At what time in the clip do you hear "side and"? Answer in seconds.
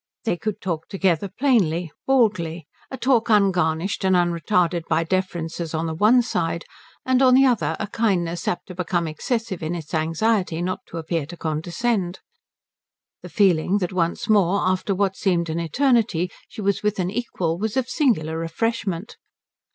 6.23-7.21